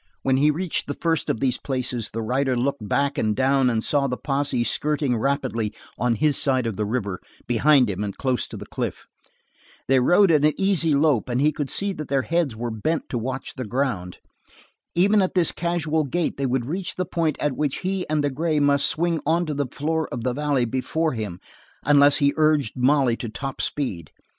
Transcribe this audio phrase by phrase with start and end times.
[0.23, 3.83] When he reached the first of these places the rider looked back and down and
[3.83, 8.47] saw the posse skirting rapidly on his side of the river, behind him and close
[8.47, 9.05] to the cliff.
[9.87, 13.09] They rode at an easy lope, and he could see that their heads were bent
[13.09, 14.17] to watch the ground.
[14.95, 18.31] Even at this casual gait they would reach the point at which he and the
[18.31, 21.39] gray must swing onto the floor of the valley before him
[21.85, 24.09] unless he urged Molly to top speed.